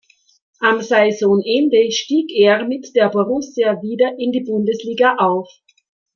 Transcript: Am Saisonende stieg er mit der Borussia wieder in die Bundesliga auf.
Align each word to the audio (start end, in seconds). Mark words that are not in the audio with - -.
Am 0.61 0.81
Saisonende 0.81 1.91
stieg 1.91 2.31
er 2.31 2.65
mit 2.65 2.95
der 2.95 3.09
Borussia 3.09 3.83
wieder 3.83 4.17
in 4.17 4.31
die 4.31 4.41
Bundesliga 4.41 5.17
auf. 5.17 5.47